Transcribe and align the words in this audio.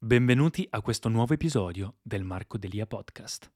Benvenuti 0.00 0.64
a 0.70 0.80
questo 0.80 1.08
nuovo 1.08 1.34
episodio 1.34 1.96
del 2.00 2.22
Marco 2.22 2.56
Delia 2.56 2.86
Podcast. 2.86 3.50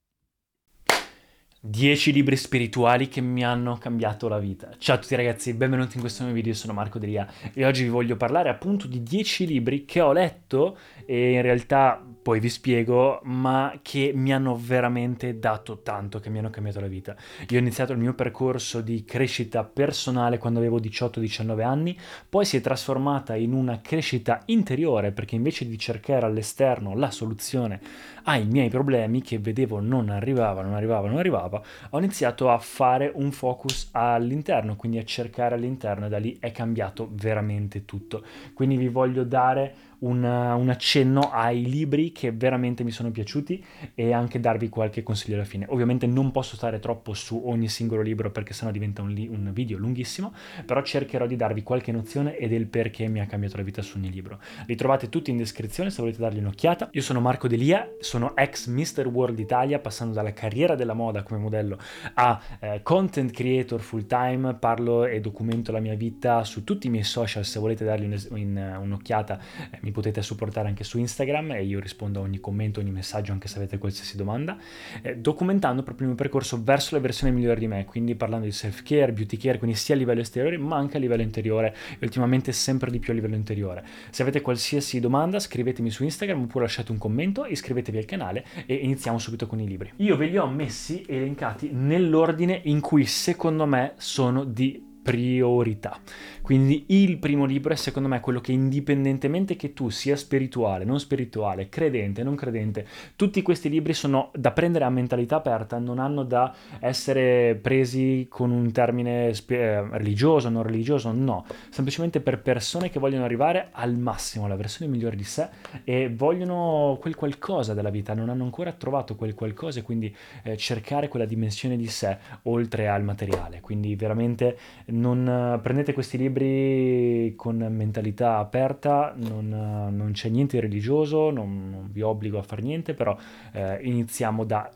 10 1.60 2.12
libri 2.12 2.34
spirituali 2.34 3.06
che 3.06 3.20
mi 3.20 3.44
hanno 3.44 3.78
cambiato 3.78 4.26
la 4.26 4.40
vita. 4.40 4.72
Ciao 4.76 4.96
a 4.96 4.98
tutti 4.98 5.14
ragazzi, 5.14 5.54
benvenuti 5.54 5.94
in 5.94 6.00
questo 6.00 6.24
nuovo 6.24 6.36
video, 6.36 6.52
sono 6.52 6.72
Marco 6.72 6.98
Delia 6.98 7.32
e 7.54 7.64
oggi 7.64 7.84
vi 7.84 7.90
voglio 7.90 8.16
parlare 8.16 8.48
appunto 8.48 8.88
di 8.88 9.04
10 9.04 9.46
libri 9.46 9.84
che 9.84 10.00
ho 10.00 10.12
letto 10.12 10.76
e 11.06 11.34
in 11.34 11.42
realtà 11.42 12.04
poi 12.22 12.38
vi 12.38 12.48
spiego, 12.48 13.20
ma 13.24 13.80
che 13.82 14.12
mi 14.14 14.32
hanno 14.32 14.56
veramente 14.56 15.38
dato 15.38 15.80
tanto, 15.82 16.20
che 16.20 16.30
mi 16.30 16.38
hanno 16.38 16.50
cambiato 16.50 16.80
la 16.80 16.86
vita. 16.86 17.16
Io 17.48 17.58
ho 17.58 17.60
iniziato 17.60 17.92
il 17.92 17.98
mio 17.98 18.14
percorso 18.14 18.80
di 18.80 19.04
crescita 19.04 19.64
personale 19.64 20.38
quando 20.38 20.60
avevo 20.60 20.78
18-19 20.78 21.62
anni, 21.62 21.98
poi 22.28 22.44
si 22.44 22.56
è 22.56 22.60
trasformata 22.60 23.34
in 23.34 23.52
una 23.52 23.80
crescita 23.80 24.42
interiore 24.46 25.10
perché 25.10 25.34
invece 25.34 25.66
di 25.66 25.78
cercare 25.78 26.24
all'esterno 26.24 26.94
la 26.94 27.10
soluzione 27.10 27.80
ai 28.24 28.46
miei 28.46 28.68
problemi 28.68 29.20
che 29.20 29.38
vedevo 29.38 29.80
non 29.80 30.08
arrivava, 30.08 30.62
non 30.62 30.74
arrivava, 30.74 31.08
non 31.08 31.18
arrivava, 31.18 31.60
ho 31.90 31.98
iniziato 31.98 32.50
a 32.50 32.58
fare 32.58 33.10
un 33.12 33.32
focus 33.32 33.88
all'interno, 33.92 34.76
quindi 34.76 34.98
a 34.98 35.04
cercare 35.04 35.56
all'interno 35.56 36.06
e 36.06 36.08
da 36.08 36.18
lì 36.18 36.36
è 36.38 36.52
cambiato 36.52 37.08
veramente 37.12 37.84
tutto. 37.84 38.24
Quindi 38.54 38.76
vi 38.76 38.88
voglio 38.88 39.24
dare 39.24 39.90
un, 40.02 40.22
un, 40.22 40.68
accenno 40.68 41.30
ai 41.30 41.64
libri 41.64 42.12
che 42.12 42.32
veramente 42.32 42.84
mi 42.84 42.90
sono 42.90 43.10
piaciuti 43.10 43.64
e 43.94 44.12
anche 44.12 44.40
darvi 44.40 44.68
qualche 44.68 45.02
consiglio 45.02 45.36
alla 45.36 45.44
fine. 45.44 45.66
Ovviamente 45.68 46.06
non 46.06 46.30
posso 46.30 46.56
stare 46.56 46.78
troppo 46.78 47.14
su 47.14 47.40
ogni 47.44 47.68
singolo 47.68 48.02
libro 48.02 48.30
perché 48.30 48.54
sennò 48.54 48.70
diventa 48.70 49.02
un, 49.02 49.10
li- 49.10 49.28
un 49.28 49.50
video 49.52 49.78
lunghissimo, 49.78 50.32
però 50.64 50.82
cercherò 50.82 51.26
di 51.26 51.36
darvi 51.36 51.62
qualche 51.62 51.92
nozione 51.92 52.36
e 52.36 52.48
del 52.48 52.66
perché 52.66 53.06
mi 53.08 53.20
ha 53.20 53.26
cambiato 53.26 53.56
la 53.56 53.62
vita 53.62 53.82
su 53.82 53.98
ogni 53.98 54.10
libro. 54.10 54.40
Li 54.66 54.74
trovate 54.74 55.08
tutti 55.08 55.30
in 55.30 55.36
descrizione 55.36 55.90
se 55.90 56.00
volete 56.02 56.18
dargli 56.18 56.38
un'occhiata. 56.38 56.88
Io 56.92 57.02
sono 57.02 57.20
Marco 57.20 57.46
Delia, 57.46 57.88
sono 58.00 58.34
ex 58.36 58.66
Mr. 58.66 59.06
World 59.06 59.38
Italia, 59.38 59.78
passando 59.78 60.14
dalla 60.14 60.32
carriera 60.32 60.74
della 60.74 60.94
moda 60.94 61.22
come 61.22 61.40
modello 61.40 61.78
a 62.14 62.40
eh, 62.60 62.80
content 62.82 63.30
creator 63.30 63.80
full 63.80 64.06
time, 64.06 64.54
parlo 64.54 65.04
e 65.04 65.20
documento 65.20 65.70
la 65.70 65.80
mia 65.80 65.94
vita 65.94 66.42
su 66.44 66.64
tutti 66.64 66.88
i 66.88 66.90
miei 66.90 67.04
social, 67.04 67.44
se 67.44 67.58
volete 67.60 67.84
dargli 67.84 68.04
un, 68.04 68.38
in, 68.38 68.78
un'occhiata 68.82 69.40
eh, 69.70 69.78
mi 69.82 69.91
potete 69.92 70.22
supportare 70.22 70.68
anche 70.68 70.84
su 70.84 70.98
Instagram 70.98 71.52
e 71.52 71.64
io 71.64 71.80
rispondo 71.80 72.20
a 72.20 72.22
ogni 72.22 72.40
commento, 72.40 72.80
ogni 72.80 72.90
messaggio, 72.90 73.32
anche 73.32 73.48
se 73.48 73.58
avete 73.58 73.78
qualsiasi 73.78 74.16
domanda, 74.16 74.58
eh, 75.02 75.16
documentando 75.16 75.82
proprio 75.82 76.06
il 76.08 76.14
mio 76.14 76.20
percorso 76.20 76.60
verso 76.62 76.94
la 76.94 77.00
versione 77.00 77.32
migliore 77.32 77.60
di 77.60 77.68
me, 77.68 77.84
quindi 77.84 78.14
parlando 78.14 78.46
di 78.46 78.52
self-care, 78.52 79.12
beauty 79.12 79.36
care, 79.36 79.58
quindi 79.58 79.76
sia 79.76 79.94
a 79.94 79.98
livello 79.98 80.20
esteriore 80.20 80.58
ma 80.58 80.76
anche 80.76 80.96
a 80.96 81.00
livello 81.00 81.22
interiore 81.22 81.74
e 81.92 82.04
ultimamente 82.04 82.52
sempre 82.52 82.90
di 82.90 82.98
più 82.98 83.12
a 83.12 83.14
livello 83.14 83.34
interiore. 83.34 83.84
Se 84.10 84.22
avete 84.22 84.40
qualsiasi 84.40 85.00
domanda 85.00 85.38
scrivetemi 85.38 85.90
su 85.90 86.04
Instagram 86.04 86.42
oppure 86.42 86.64
lasciate 86.64 86.92
un 86.92 86.98
commento, 86.98 87.44
iscrivetevi 87.46 87.98
al 87.98 88.04
canale 88.04 88.44
e 88.66 88.74
iniziamo 88.74 89.18
subito 89.18 89.46
con 89.46 89.60
i 89.60 89.66
libri. 89.66 89.92
Io 89.96 90.16
ve 90.16 90.26
li 90.26 90.38
ho 90.38 90.48
messi 90.48 91.04
elencati 91.06 91.70
nell'ordine 91.72 92.60
in 92.64 92.80
cui 92.80 93.04
secondo 93.04 93.66
me 93.66 93.94
sono 93.96 94.44
di 94.44 94.90
priorità. 95.02 95.98
Quindi 96.42 96.84
il 96.88 97.18
primo 97.18 97.44
libro 97.44 97.72
è 97.72 97.76
secondo 97.76 98.08
me 98.08 98.20
quello 98.20 98.40
che 98.40 98.52
indipendentemente 98.52 99.56
che 99.56 99.72
tu 99.72 99.90
sia 99.90 100.16
spirituale, 100.16 100.84
non 100.84 100.98
spirituale, 100.98 101.68
credente, 101.68 102.22
non 102.22 102.34
credente, 102.34 102.86
tutti 103.16 103.42
questi 103.42 103.68
libri 103.68 103.94
sono 103.94 104.30
da 104.34 104.50
prendere 104.52 104.84
a 104.84 104.90
mentalità 104.90 105.36
aperta, 105.36 105.78
non 105.78 105.98
hanno 105.98 106.24
da 106.24 106.52
essere 106.80 107.58
presi 107.60 108.26
con 108.28 108.50
un 108.50 108.72
termine 108.72 109.32
sp- 109.34 109.50
eh, 109.52 109.88
religioso, 109.98 110.48
non 110.48 110.62
religioso, 110.62 111.12
no, 111.12 111.46
semplicemente 111.70 112.20
per 112.20 112.40
persone 112.40 112.90
che 112.90 112.98
vogliono 112.98 113.24
arrivare 113.24 113.68
al 113.72 113.96
massimo, 113.96 114.44
alla 114.44 114.56
versione 114.56 114.90
migliore 114.90 115.16
di 115.16 115.24
sé 115.24 115.48
e 115.84 116.12
vogliono 116.12 116.98
quel 117.00 117.14
qualcosa 117.14 117.72
della 117.72 117.90
vita, 117.90 118.14
non 118.14 118.28
hanno 118.28 118.44
ancora 118.44 118.72
trovato 118.72 119.14
quel 119.14 119.34
qualcosa 119.34 119.80
e 119.80 119.82
quindi 119.82 120.14
eh, 120.42 120.56
cercare 120.56 121.08
quella 121.08 121.24
dimensione 121.24 121.76
di 121.76 121.86
sé 121.86 122.18
oltre 122.42 122.88
al 122.88 123.04
materiale. 123.04 123.60
Quindi 123.60 123.94
veramente 123.94 124.56
non 124.92 125.58
prendete 125.62 125.92
questi 125.92 126.18
libri 126.18 127.34
con 127.36 127.56
mentalità 127.56 128.38
aperta, 128.38 129.14
non, 129.16 129.48
non 129.48 130.10
c'è 130.12 130.28
niente 130.28 130.56
di 130.56 130.62
religioso, 130.62 131.30
non, 131.30 131.70
non, 131.70 131.88
vi 131.90 132.02
obbligo 132.02 132.38
a 132.38 132.42
fare 132.42 132.62
niente, 132.62 132.94
però 132.94 133.16
eh, 133.52 133.78
iniziamo 133.82 134.44
dal 134.44 134.70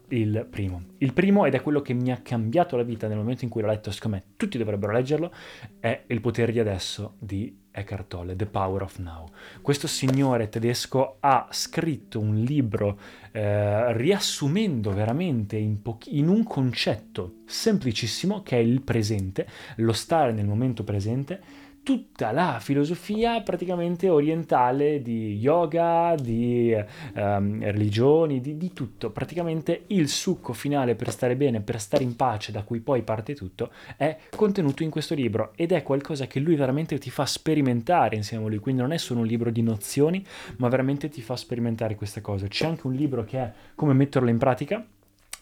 primo. 0.48 0.82
Il 0.98 1.12
primo, 1.12 1.44
ed 1.44 1.54
è 1.54 1.62
quello 1.62 1.80
che 1.80 1.92
mi 1.92 2.10
ha 2.10 2.18
cambiato 2.18 2.76
la 2.76 2.82
vita 2.82 3.08
nel 3.08 3.18
momento 3.18 3.44
in 3.44 3.50
cui 3.50 3.60
l'ho 3.62 3.68
letto, 3.68 3.90
secondo 3.90 4.16
me 4.16 4.22
tutti 4.36 4.58
dovrebbero 4.58 4.92
leggerlo, 4.92 5.32
è 5.80 6.04
Il 6.06 6.20
potere 6.20 6.52
di 6.52 6.60
adesso 6.60 7.14
di 7.18 7.64
Eckhart 7.76 8.08
Tolle, 8.08 8.36
The 8.36 8.46
Power 8.46 8.82
of 8.82 8.98
Now. 8.98 9.28
Questo 9.60 9.86
signore 9.86 10.48
tedesco 10.48 11.18
ha 11.20 11.48
scritto 11.50 12.18
un 12.18 12.36
libro 12.36 12.98
eh, 13.32 13.92
riassumendo 13.92 14.92
veramente 14.92 15.56
in, 15.56 15.82
po- 15.82 15.98
in 16.06 16.28
un 16.28 16.42
concetto 16.42 17.40
semplicissimo 17.44 18.42
che 18.42 18.56
è 18.56 18.60
il 18.60 18.80
presente, 18.80 19.46
lo 19.76 19.92
stare 19.92 20.32
nel 20.32 20.46
momento 20.46 20.84
presente 20.84 21.64
tutta 21.86 22.32
la 22.32 22.58
filosofia 22.58 23.42
praticamente 23.42 24.08
orientale 24.08 25.00
di 25.02 25.36
yoga, 25.36 26.16
di 26.20 26.76
um, 27.14 27.62
religioni, 27.62 28.40
di, 28.40 28.56
di, 28.56 28.72
tutto. 28.72 29.12
Praticamente 29.12 29.84
il 29.86 30.08
succo 30.08 30.52
finale 30.52 30.96
per 30.96 31.12
stare 31.12 31.36
bene, 31.36 31.60
per 31.60 31.80
stare 31.80 32.02
in 32.02 32.16
pace, 32.16 32.50
da 32.50 32.64
cui 32.64 32.80
poi 32.80 33.02
parte 33.02 33.36
tutto, 33.36 33.70
è 33.96 34.16
contenuto 34.34 34.82
in 34.82 34.90
questo 34.90 35.14
libro 35.14 35.52
ed 35.54 35.70
è 35.70 35.84
qualcosa 35.84 36.26
che 36.26 36.40
lui 36.40 36.56
veramente 36.56 36.98
ti 36.98 37.08
fa 37.08 37.24
sperimentare 37.24 38.16
insieme 38.16 38.44
a 38.44 38.48
lui. 38.48 38.58
Quindi 38.58 38.80
non 38.80 38.90
è 38.90 38.96
solo 38.96 39.20
un 39.20 39.26
libro 39.26 39.50
di 39.50 39.62
nozioni, 39.62 40.26
ma 40.56 40.68
veramente 40.68 41.08
ti 41.08 41.22
fa 41.22 41.36
sperimentare 41.36 41.94
queste 41.94 42.20
cose. 42.20 42.48
C'è 42.48 42.66
anche 42.66 42.88
un 42.88 42.94
libro 42.94 43.22
che 43.22 43.38
è 43.38 43.52
come 43.76 43.92
metterlo 43.92 44.28
in 44.28 44.38
pratica 44.38 44.84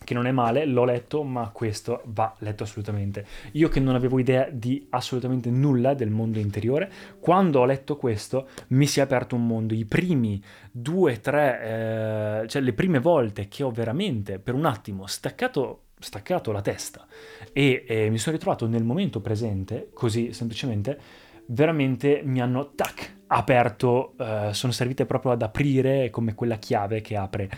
che 0.04 0.14
non 0.14 0.26
è 0.26 0.30
male, 0.30 0.64
l'ho 0.66 0.84
letto, 0.84 1.22
ma 1.22 1.48
questo 1.50 2.02
va 2.06 2.34
letto 2.38 2.62
assolutamente. 2.62 3.26
Io 3.52 3.68
che 3.68 3.80
non 3.80 3.94
avevo 3.94 4.18
idea 4.18 4.48
di 4.50 4.86
assolutamente 4.90 5.50
nulla 5.50 5.94
del 5.94 6.10
mondo 6.10 6.38
interiore, 6.38 6.90
quando 7.18 7.60
ho 7.60 7.64
letto 7.64 7.96
questo 7.96 8.48
mi 8.68 8.86
si 8.86 9.00
è 9.00 9.02
aperto 9.02 9.34
un 9.34 9.46
mondo. 9.46 9.74
I 9.74 9.84
primi 9.84 10.42
due, 10.70 11.20
tre, 11.20 12.42
eh, 12.42 12.48
cioè 12.48 12.62
le 12.62 12.72
prime 12.72 13.00
volte 13.00 13.48
che 13.48 13.62
ho 13.62 13.70
veramente 13.70 14.38
per 14.38 14.54
un 14.54 14.66
attimo 14.66 15.06
staccato 15.06 15.80
staccato 15.96 16.52
la 16.52 16.60
testa 16.60 17.06
e 17.52 17.84
eh, 17.88 18.10
mi 18.10 18.18
sono 18.18 18.36
ritrovato 18.36 18.66
nel 18.66 18.84
momento 18.84 19.20
presente, 19.20 19.88
così 19.94 20.34
semplicemente, 20.34 20.98
veramente 21.46 22.22
mi 22.24 22.40
hanno 22.40 22.72
tac 22.74 23.12
aperto, 23.26 24.14
eh, 24.18 24.50
sono 24.52 24.72
servite 24.72 25.06
proprio 25.06 25.32
ad 25.32 25.42
aprire 25.42 26.10
come 26.10 26.34
quella 26.34 26.56
chiave 26.56 27.00
che 27.00 27.16
apre 27.16 27.50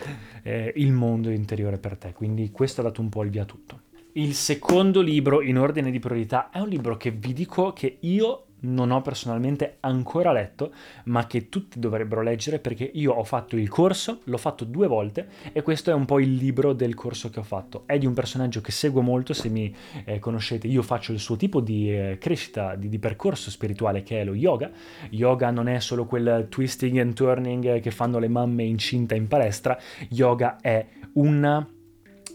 eh, 0.43 0.73
il 0.77 0.93
mondo 0.93 1.31
interiore 1.31 1.79
per 1.79 1.97
te. 1.97 2.13
Quindi 2.13 2.51
questo 2.51 2.81
ha 2.81 2.85
dato 2.85 3.01
un 3.01 3.09
po' 3.09 3.23
il 3.23 3.31
via 3.31 3.45
tutto. 3.45 3.83
Il 4.13 4.35
secondo 4.35 5.03
libro 5.03 5.43
in 5.43 5.59
ordine 5.59 5.91
di 5.91 5.99
priorità 5.99 6.49
è 6.51 6.61
un 6.61 6.69
libro 6.69 6.97
che 6.97 7.11
vi 7.11 7.35
dico 7.35 7.73
che 7.73 7.99
io 8.01 8.46
non 8.67 8.91
ho 8.91 9.03
personalmente 9.03 9.77
ancora 9.81 10.33
letto, 10.33 10.73
ma 11.05 11.27
che 11.27 11.49
tutti 11.49 11.79
dovrebbero 11.79 12.23
leggere 12.23 12.59
perché 12.59 12.91
io 12.95 13.13
ho 13.13 13.25
fatto 13.25 13.57
il 13.57 13.69
corso, 13.69 14.21
l'ho 14.25 14.37
fatto 14.37 14.65
due 14.65 14.87
volte 14.87 15.29
e 15.53 15.63
questo 15.63 15.91
è 15.91 15.95
un 15.95 16.05
po' 16.05 16.21
il 16.21 16.35
libro 16.35 16.73
del 16.73 16.95
corso 16.95 17.31
che 17.31 17.41
ho 17.41 17.45
fatto. 17.45 17.85
È 17.87 17.99
di 17.99 18.07
un 18.07 18.15
personaggio 18.15 18.61
che 18.61 18.73
seguo 18.73 19.03
molto, 19.03 19.33
se 19.33 19.49
mi 19.49 19.75
eh, 20.05 20.19
conoscete 20.19 20.67
io 20.67 20.83
faccio 20.83 21.13
il 21.13 21.19
suo 21.19 21.37
tipo 21.37 21.61
di 21.61 21.93
eh, 21.93 22.19
crescita, 22.19 22.75
di, 22.75 22.89
di, 22.89 22.99
percorso 22.99 23.51
spirituale 23.51 24.03
che 24.03 24.21
è 24.21 24.25
lo 24.25 24.35
yoga. 24.35 24.71
Yoga 25.11 25.51
non 25.51 25.69
è 25.69 25.81
solo 25.81 26.07
quel 26.07 26.47
twisting 26.49 26.99
and 26.99 27.15
turning 27.15 27.81
che 27.81 27.91
fanno 27.91 28.19
le 28.19 28.29
mamme 28.29 28.65
incinta 28.65 29.15
in 29.15 29.29
palestra, 29.29 29.79
yoga 30.09 30.59
è 30.61 30.87
una 31.15 31.67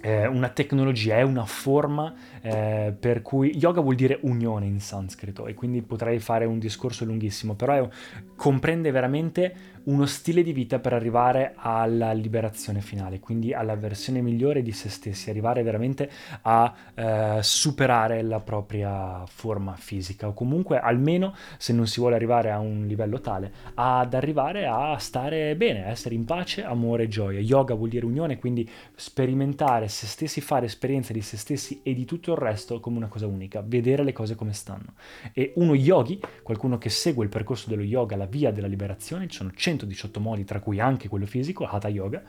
eh, 0.01 0.27
una 0.27 0.49
tecnologia, 0.49 1.17
è 1.17 1.21
una 1.21 1.45
forma 1.45 2.13
eh, 2.41 2.93
per 2.97 3.21
cui 3.21 3.55
yoga 3.55 3.81
vuol 3.81 3.95
dire 3.95 4.19
unione 4.21 4.65
in 4.65 4.79
sanscrito 4.79 5.47
e 5.47 5.53
quindi 5.53 5.81
potrei 5.81 6.19
fare 6.19 6.45
un 6.45 6.59
discorso 6.59 7.05
lunghissimo, 7.05 7.53
però 7.53 7.73
è, 7.73 7.89
comprende 8.35 8.91
veramente 8.91 9.79
uno 9.85 10.05
stile 10.05 10.43
di 10.43 10.53
vita 10.53 10.79
per 10.79 10.93
arrivare 10.93 11.53
alla 11.55 12.11
liberazione 12.13 12.81
finale, 12.81 13.19
quindi 13.19 13.53
alla 13.53 13.75
versione 13.75 14.21
migliore 14.21 14.61
di 14.61 14.71
se 14.71 14.89
stessi, 14.89 15.29
arrivare 15.29 15.63
veramente 15.63 16.09
a 16.41 16.73
eh, 16.93 17.39
superare 17.41 18.21
la 18.21 18.39
propria 18.39 19.23
forma 19.25 19.75
fisica 19.75 20.27
o 20.27 20.33
comunque 20.33 20.79
almeno 20.79 21.35
se 21.57 21.73
non 21.73 21.87
si 21.87 21.99
vuole 21.99 22.15
arrivare 22.15 22.51
a 22.51 22.59
un 22.59 22.85
livello 22.85 23.19
tale, 23.19 23.51
ad 23.75 24.13
arrivare 24.13 24.67
a 24.67 24.97
stare 24.97 25.55
bene, 25.55 25.85
a 25.85 25.89
essere 25.89 26.15
in 26.15 26.25
pace, 26.25 26.63
amore 26.63 27.03
e 27.03 27.07
gioia. 27.07 27.39
Yoga 27.39 27.73
vuol 27.73 27.89
dire 27.89 28.05
unione, 28.05 28.37
quindi 28.37 28.69
sperimentare 28.95 29.87
se 29.87 30.05
stessi, 30.05 30.41
fare 30.41 30.65
esperienze 30.65 31.13
di 31.13 31.21
se 31.21 31.37
stessi 31.37 31.81
e 31.83 31.93
di 31.93 32.05
tutto 32.05 32.31
il 32.31 32.37
resto 32.37 32.79
come 32.79 32.97
una 32.97 33.07
cosa 33.07 33.27
unica, 33.27 33.63
vedere 33.65 34.03
le 34.03 34.13
cose 34.13 34.35
come 34.35 34.53
stanno. 34.53 34.93
E 35.33 35.53
uno 35.55 35.73
yogi, 35.73 36.19
qualcuno 36.43 36.77
che 36.77 36.89
segue 36.89 37.23
il 37.23 37.29
percorso 37.29 37.69
dello 37.69 37.83
yoga, 37.83 38.15
la 38.15 38.25
via 38.25 38.51
della 38.51 38.67
liberazione, 38.67 39.27
ci 39.27 39.37
sono 39.37 39.51
118 39.71 40.19
modi, 40.19 40.43
tra 40.43 40.59
cui 40.59 40.79
anche 40.79 41.07
quello 41.07 41.25
fisico, 41.25 41.65
Hatha 41.65 41.87
Yoga, 41.87 42.21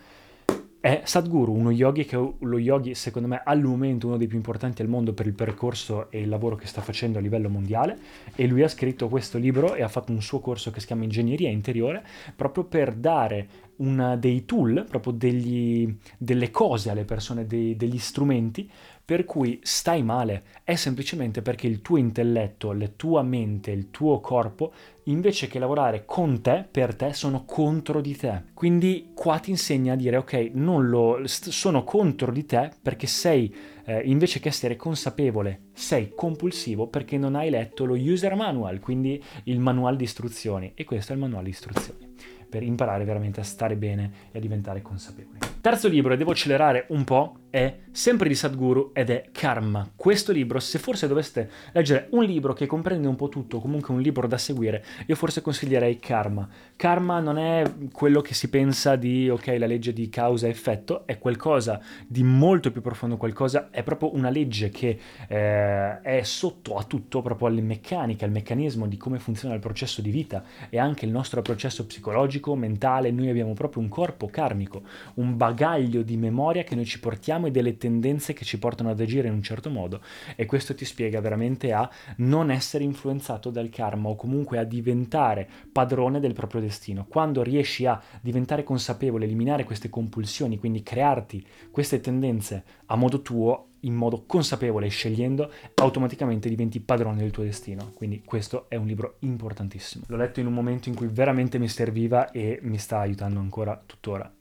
è 0.82 1.02
Sadhguru, 1.04 1.54
uno 1.54 1.70
yogi 1.70 2.04
che 2.04 2.18
è 2.18 2.28
lo 2.40 2.58
yogi 2.58 2.96
secondo 2.96 3.28
me 3.28 3.40
al 3.44 3.62
momento 3.62 4.08
uno 4.08 4.16
dei 4.16 4.26
più 4.26 4.36
importanti 4.36 4.82
al 4.82 4.88
mondo 4.88 5.12
per 5.12 5.28
il 5.28 5.32
percorso 5.32 6.10
e 6.10 6.22
il 6.22 6.28
lavoro 6.28 6.56
che 6.56 6.66
sta 6.66 6.80
facendo 6.80 7.18
a 7.18 7.20
livello 7.20 7.48
mondiale 7.48 7.96
e 8.34 8.48
lui 8.48 8.64
ha 8.64 8.68
scritto 8.68 9.08
questo 9.08 9.38
libro 9.38 9.76
e 9.76 9.82
ha 9.84 9.88
fatto 9.88 10.10
un 10.10 10.20
suo 10.20 10.40
corso 10.40 10.72
che 10.72 10.80
si 10.80 10.86
chiama 10.86 11.04
Ingegneria 11.04 11.48
Interiore 11.48 12.04
proprio 12.34 12.64
per 12.64 12.94
dare 12.94 13.46
una, 13.76 14.16
dei 14.16 14.44
tool, 14.44 14.84
proprio 14.88 15.12
degli, 15.12 15.94
delle 16.18 16.50
cose 16.50 16.90
alle 16.90 17.04
persone, 17.04 17.46
dei, 17.46 17.76
degli 17.76 17.98
strumenti 17.98 18.68
per 19.04 19.24
cui 19.24 19.58
stai 19.62 20.02
male. 20.02 20.44
È 20.64 20.74
semplicemente 20.74 21.42
perché 21.42 21.66
il 21.66 21.82
tuo 21.82 21.96
intelletto, 21.96 22.72
la 22.72 22.88
tua 22.88 23.22
mente, 23.22 23.70
il 23.70 23.90
tuo 23.90 24.20
corpo, 24.20 24.72
invece 25.04 25.48
che 25.48 25.58
lavorare 25.58 26.04
con 26.04 26.40
te, 26.40 26.66
per 26.70 26.94
te, 26.94 27.12
sono 27.12 27.44
contro 27.44 28.00
di 28.00 28.16
te. 28.16 28.44
Quindi 28.54 29.10
qua 29.14 29.38
ti 29.38 29.50
insegna 29.50 29.94
a 29.94 29.96
dire 29.96 30.16
ok, 30.16 30.50
non 30.54 30.88
lo, 30.88 31.20
sono 31.24 31.84
contro 31.84 32.32
di 32.32 32.46
te 32.46 32.70
perché 32.80 33.06
sei, 33.06 33.54
eh, 33.84 34.02
invece 34.04 34.40
che 34.40 34.48
essere 34.48 34.76
consapevole, 34.76 35.70
sei 35.72 36.12
compulsivo 36.14 36.86
perché 36.86 37.18
non 37.18 37.34
hai 37.34 37.50
letto 37.50 37.84
lo 37.84 37.94
user 37.94 38.34
manual, 38.34 38.80
quindi 38.80 39.22
il 39.44 39.58
manuale 39.58 39.96
di 39.96 40.04
istruzioni. 40.04 40.72
E 40.74 40.84
questo 40.84 41.12
è 41.12 41.14
il 41.14 41.20
manuale 41.20 41.44
di 41.44 41.50
istruzioni 41.50 42.10
per 42.52 42.62
imparare 42.62 43.04
veramente 43.04 43.40
a 43.40 43.44
stare 43.44 43.76
bene 43.76 44.12
e 44.30 44.36
a 44.36 44.40
diventare 44.40 44.82
consapevoli. 44.82 45.38
Terzo 45.62 45.88
libro, 45.88 46.12
e 46.12 46.18
devo 46.18 46.32
accelerare 46.32 46.84
un 46.90 47.02
po', 47.02 47.36
è 47.52 47.80
sempre 47.90 48.28
di 48.28 48.34
Sadhguru 48.34 48.92
ed 48.94 49.10
è 49.10 49.28
Karma. 49.30 49.86
Questo 49.94 50.32
libro, 50.32 50.58
se 50.58 50.78
forse 50.78 51.06
doveste 51.06 51.50
leggere 51.72 52.06
un 52.12 52.24
libro 52.24 52.54
che 52.54 52.64
comprende 52.64 53.06
un 53.06 53.14
po' 53.14 53.28
tutto, 53.28 53.60
comunque 53.60 53.92
un 53.92 54.00
libro 54.00 54.26
da 54.26 54.38
seguire, 54.38 54.82
io 55.06 55.14
forse 55.14 55.42
consiglierei 55.42 55.98
Karma. 55.98 56.48
Karma 56.74 57.20
non 57.20 57.36
è 57.36 57.62
quello 57.92 58.22
che 58.22 58.32
si 58.32 58.48
pensa 58.48 58.96
di, 58.96 59.28
ok, 59.28 59.54
la 59.58 59.66
legge 59.66 59.92
di 59.92 60.08
causa 60.08 60.46
e 60.46 60.50
effetto, 60.50 61.06
è 61.06 61.18
qualcosa 61.18 61.78
di 62.06 62.22
molto 62.22 62.72
più 62.72 62.80
profondo, 62.80 63.18
qualcosa, 63.18 63.68
è 63.70 63.82
proprio 63.82 64.14
una 64.14 64.30
legge 64.30 64.70
che 64.70 64.98
eh, 65.28 66.00
è 66.00 66.22
sotto 66.22 66.76
a 66.76 66.84
tutto, 66.84 67.20
proprio 67.20 67.48
alle 67.48 67.60
meccaniche, 67.60 68.24
al 68.24 68.30
meccanismo 68.30 68.86
di 68.86 68.96
come 68.96 69.18
funziona 69.18 69.54
il 69.54 69.60
processo 69.60 70.00
di 70.00 70.10
vita 70.10 70.42
e 70.70 70.78
anche 70.78 71.04
il 71.04 71.10
nostro 71.10 71.42
processo 71.42 71.84
psicologico 71.84 72.56
mentale, 72.56 73.10
noi 73.10 73.28
abbiamo 73.28 73.52
proprio 73.52 73.82
un 73.82 73.90
corpo 73.90 74.28
karmico, 74.28 74.80
un 75.16 75.36
bagaglio 75.36 76.00
di 76.00 76.16
memoria 76.16 76.64
che 76.64 76.74
noi 76.74 76.86
ci 76.86 76.98
portiamo 76.98 77.40
e 77.46 77.50
delle 77.50 77.76
tendenze 77.76 78.32
che 78.32 78.44
ci 78.44 78.58
portano 78.58 78.90
ad 78.90 79.00
agire 79.00 79.28
in 79.28 79.34
un 79.34 79.42
certo 79.42 79.70
modo 79.70 80.00
e 80.36 80.46
questo 80.46 80.74
ti 80.74 80.84
spiega 80.84 81.20
veramente 81.20 81.72
a 81.72 81.88
non 82.16 82.50
essere 82.50 82.84
influenzato 82.84 83.50
dal 83.50 83.68
karma 83.68 84.08
o 84.08 84.16
comunque 84.16 84.58
a 84.58 84.64
diventare 84.64 85.48
padrone 85.70 86.20
del 86.20 86.32
proprio 86.32 86.60
destino. 86.60 87.06
Quando 87.08 87.42
riesci 87.42 87.86
a 87.86 88.00
diventare 88.20 88.64
consapevole, 88.64 89.24
eliminare 89.24 89.64
queste 89.64 89.88
compulsioni, 89.88 90.58
quindi 90.58 90.82
crearti 90.82 91.44
queste 91.70 92.00
tendenze 92.00 92.64
a 92.86 92.96
modo 92.96 93.22
tuo, 93.22 93.68
in 93.80 93.94
modo 93.94 94.24
consapevole, 94.26 94.88
scegliendo, 94.88 95.50
automaticamente 95.74 96.48
diventi 96.48 96.80
padrone 96.80 97.18
del 97.18 97.30
tuo 97.30 97.42
destino. 97.42 97.90
Quindi 97.94 98.22
questo 98.24 98.66
è 98.68 98.76
un 98.76 98.86
libro 98.86 99.16
importantissimo. 99.20 100.04
L'ho 100.08 100.16
letto 100.16 100.40
in 100.40 100.46
un 100.46 100.52
momento 100.52 100.88
in 100.88 100.94
cui 100.94 101.08
veramente 101.08 101.58
mi 101.58 101.68
serviva 101.68 102.30
e 102.30 102.58
mi 102.62 102.78
sta 102.78 102.98
aiutando 102.98 103.40
ancora 103.40 103.80
tuttora. 103.84 104.32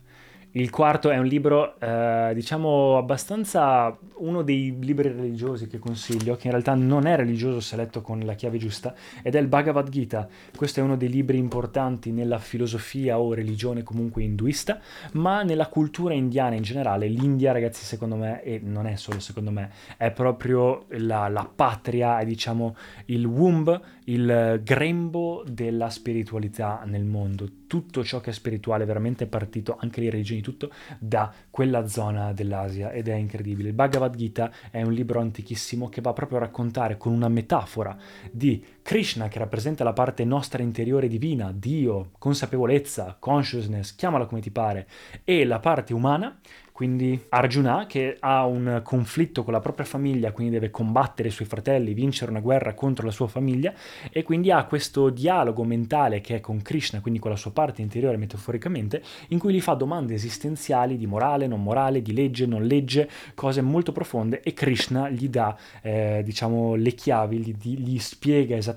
Il 0.53 0.69
quarto 0.69 1.09
è 1.09 1.17
un 1.17 1.27
libro, 1.27 1.79
eh, 1.79 2.31
diciamo, 2.33 2.97
abbastanza 2.97 3.97
uno 4.17 4.41
dei 4.41 4.75
libri 4.81 5.07
religiosi 5.07 5.67
che 5.67 5.79
consiglio, 5.79 6.35
che 6.35 6.47
in 6.47 6.51
realtà 6.51 6.73
non 6.73 7.05
è 7.05 7.15
religioso 7.15 7.61
se 7.61 7.77
letto 7.77 8.01
con 8.01 8.19
la 8.19 8.33
chiave 8.33 8.57
giusta, 8.57 8.93
ed 9.23 9.35
è 9.35 9.39
il 9.39 9.47
Bhagavad 9.47 9.87
Gita. 9.87 10.27
Questo 10.53 10.81
è 10.81 10.83
uno 10.83 10.97
dei 10.97 11.07
libri 11.07 11.37
importanti 11.37 12.11
nella 12.11 12.37
filosofia 12.37 13.17
o 13.17 13.33
religione 13.33 13.83
comunque 13.83 14.23
induista, 14.23 14.81
ma 15.13 15.41
nella 15.43 15.67
cultura 15.67 16.13
indiana 16.13 16.55
in 16.55 16.63
generale. 16.63 17.07
L'India, 17.07 17.53
ragazzi, 17.53 17.85
secondo 17.85 18.17
me, 18.17 18.43
e 18.43 18.59
non 18.61 18.87
è 18.87 18.97
solo 18.97 19.21
secondo 19.21 19.51
me, 19.51 19.71
è 19.95 20.11
proprio 20.11 20.83
la, 20.89 21.29
la 21.29 21.49
patria, 21.49 22.19
è 22.19 22.25
diciamo 22.25 22.75
il 23.05 23.25
womb, 23.25 23.79
il 24.05 24.59
grembo 24.65 25.45
della 25.47 25.89
spiritualità 25.89 26.83
nel 26.85 27.05
mondo. 27.05 27.47
Tutto 27.67 28.03
ciò 28.03 28.19
che 28.19 28.31
è 28.31 28.33
spirituale 28.33 28.83
veramente 28.83 29.23
è 29.23 29.27
partito, 29.27 29.77
anche 29.79 30.01
le 30.01 30.09
religioni, 30.09 30.40
tutto, 30.41 30.71
da 30.99 31.33
quella 31.49 31.87
zona 31.87 32.33
dell'Asia 32.33 32.91
ed 32.91 33.07
è 33.07 33.13
incredibile. 33.13 33.69
Il 33.69 33.75
Bhagavad 33.75 34.15
Gita 34.15 34.51
è 34.69 34.81
un 34.81 34.93
libro 34.93 35.19
antichissimo 35.19 35.89
che 35.89 36.01
va 36.01 36.13
proprio 36.13 36.37
a 36.37 36.41
raccontare 36.41 36.97
con 36.97 37.13
una 37.13 37.29
metafora 37.29 37.97
di 38.31 38.63
Krishna 38.81 39.27
che 39.27 39.39
rappresenta 39.39 39.83
la 39.83 39.93
parte 39.93 40.25
nostra 40.25 40.61
interiore 40.61 41.07
divina, 41.07 41.51
Dio, 41.53 42.11
consapevolezza, 42.17 43.15
consciousness, 43.19 43.95
chiamala 43.95 44.25
come 44.25 44.41
ti 44.41 44.51
pare, 44.51 44.87
e 45.23 45.45
la 45.45 45.59
parte 45.59 45.93
umana 45.93 46.39
quindi 46.81 47.25
Arjuna 47.29 47.85
che 47.85 48.17
ha 48.19 48.43
un 48.47 48.81
conflitto 48.83 49.43
con 49.43 49.53
la 49.53 49.59
propria 49.59 49.85
famiglia, 49.85 50.31
quindi 50.31 50.53
deve 50.53 50.71
combattere 50.71 51.27
i 51.27 51.31
suoi 51.31 51.47
fratelli, 51.47 51.93
vincere 51.93 52.31
una 52.31 52.39
guerra 52.39 52.73
contro 52.73 53.05
la 53.05 53.11
sua 53.11 53.27
famiglia 53.27 53.71
e 54.09 54.23
quindi 54.23 54.49
ha 54.49 54.65
questo 54.65 55.11
dialogo 55.11 55.63
mentale 55.63 56.21
che 56.21 56.37
è 56.37 56.39
con 56.39 56.59
Krishna, 56.63 56.99
quindi 56.99 57.19
con 57.19 57.29
la 57.29 57.37
sua 57.37 57.51
parte 57.51 57.83
interiore 57.83 58.17
metaforicamente, 58.17 59.03
in 59.27 59.37
cui 59.37 59.53
gli 59.53 59.61
fa 59.61 59.75
domande 59.75 60.15
esistenziali 60.15 60.97
di 60.97 61.05
morale, 61.05 61.45
non 61.45 61.61
morale, 61.61 62.01
di 62.01 62.15
legge, 62.15 62.47
non 62.47 62.63
legge, 62.63 63.07
cose 63.35 63.61
molto 63.61 63.91
profonde 63.91 64.41
e 64.41 64.53
Krishna 64.53 65.07
gli 65.07 65.29
dà 65.29 65.55
eh, 65.83 66.21
diciamo 66.23 66.73
le 66.73 66.93
chiavi, 66.93 67.37
gli, 67.37 67.77
gli, 67.77 67.99
spiega 67.99 68.55
esattamente 68.55 68.70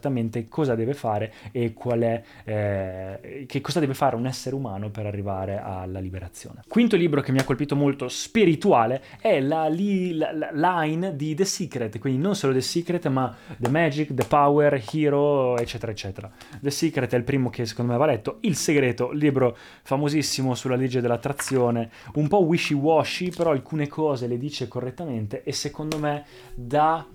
cosa 0.48 0.74
deve 0.74 0.94
fare 0.94 1.32
e 1.52 1.72
qual 1.72 2.00
è 2.00 2.22
eh, 2.44 3.44
che 3.46 3.60
cosa 3.60 3.80
deve 3.80 3.94
fare 3.94 4.16
un 4.16 4.26
essere 4.26 4.54
umano 4.54 4.90
per 4.90 5.06
arrivare 5.06 5.60
alla 5.60 6.00
liberazione. 6.00 6.62
Quinto 6.68 6.96
libro 6.96 7.20
che 7.20 7.32
mi 7.32 7.38
ha 7.38 7.44
colpito 7.44 7.76
molto 7.76 8.08
spirituale 8.08 9.02
è 9.20 9.40
la, 9.40 9.68
la, 9.68 10.32
la, 10.32 10.50
line 10.52 11.16
di 11.16 11.34
The 11.34 11.44
Secret, 11.44 11.98
quindi 11.98 12.20
non 12.20 12.34
solo 12.34 12.52
The 12.52 12.60
Secret 12.60 13.06
ma 13.08 13.34
The 13.56 13.68
Magic, 13.68 14.14
The 14.14 14.24
Power, 14.24 14.82
Hero, 14.92 15.56
eccetera, 15.58 15.92
eccetera. 15.92 16.30
The 16.60 16.70
Secret 16.70 17.12
è 17.12 17.16
il 17.16 17.24
primo 17.24 17.50
che 17.50 17.66
secondo 17.66 17.92
me 17.92 17.98
va 17.98 18.06
letto, 18.06 18.38
Il 18.40 18.56
Segreto, 18.56 19.10
libro 19.10 19.56
famosissimo 19.82 20.54
sulla 20.54 20.76
legge 20.76 21.00
dell'attrazione, 21.00 21.90
un 22.14 22.28
po' 22.28 22.42
wishy-washy, 22.44 23.30
però 23.30 23.50
alcune 23.50 23.88
cose 23.88 24.26
le 24.26 24.38
dice 24.38 24.68
correttamente 24.68 25.42
e 25.42 25.52
secondo 25.52 25.98
me 25.98 26.24
dà 26.54 27.06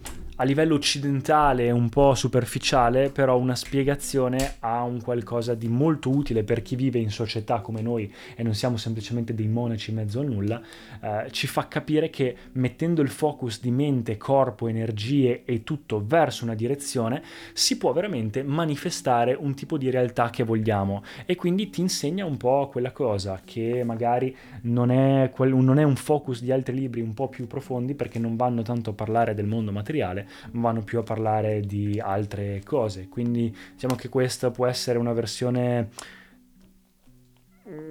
a 0.41 0.45
livello 0.45 0.75
occidentale 0.75 1.69
un 1.69 1.89
po' 1.89 2.15
superficiale, 2.15 3.09
però 3.09 3.37
una 3.37 3.55
spiegazione 3.55 4.55
ha 4.59 4.83
un 4.83 5.01
qualcosa 5.01 5.53
di 5.53 5.67
molto 5.67 6.09
utile 6.09 6.45
per 6.45 6.61
chi 6.61 6.77
vive 6.77 6.97
in 6.97 7.11
società 7.11 7.59
come 7.59 7.81
noi 7.81 8.09
e 8.35 8.41
non 8.41 8.53
siamo 8.53 8.77
semplicemente 8.77 9.35
dei 9.35 9.49
monaci 9.49 9.89
in 9.89 9.97
mezzo 9.97 10.21
a 10.21 10.23
nulla, 10.23 10.61
eh, 11.01 11.29
ci 11.31 11.45
fa 11.45 11.67
capire 11.67 12.09
che 12.09 12.35
mettendo 12.53 13.01
il 13.01 13.09
focus 13.09 13.59
di 13.59 13.69
mente, 13.69 14.15
corpo, 14.15 14.69
energie 14.69 15.43
e 15.43 15.65
tutto 15.65 16.01
verso 16.05 16.45
una 16.45 16.55
direzione, 16.55 17.21
si 17.51 17.77
può 17.77 17.91
veramente 17.91 18.41
manifestare 18.41 19.35
un 19.37 19.53
tipo 19.55 19.77
di 19.77 19.89
realtà 19.89 20.29
che 20.29 20.43
vogliamo. 20.43 21.03
E 21.25 21.35
quindi 21.35 21.69
ti 21.69 21.81
insegna 21.81 22.23
un 22.23 22.37
po' 22.37 22.69
quella 22.71 22.91
cosa 22.91 23.41
che 23.43 23.83
magari 23.83 24.33
non 24.61 24.89
è, 24.89 25.31
quel, 25.33 25.53
non 25.53 25.79
è 25.79 25.83
un 25.83 25.97
focus 25.97 26.41
di 26.41 26.53
altri 26.53 26.75
libri 26.75 27.01
un 27.01 27.13
po' 27.13 27.27
più 27.27 27.45
profondi 27.45 27.93
perché 27.93 28.19
non 28.19 28.37
vanno 28.37 28.61
tanto 28.61 28.91
a 28.91 28.93
parlare 28.93 29.33
del 29.33 29.45
mondo 29.45 29.73
materiale, 29.73 30.27
vanno 30.51 30.81
più 30.81 30.99
a 30.99 31.03
parlare 31.03 31.61
di 31.61 31.99
altre 31.99 32.61
cose. 32.63 33.07
Quindi 33.07 33.55
diciamo 33.73 33.95
che 33.95 34.09
questa 34.09 34.51
può 34.51 34.65
essere 34.65 34.97
una 34.97 35.13
versione 35.13 35.89